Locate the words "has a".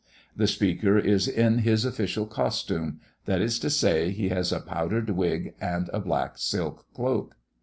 4.29-4.59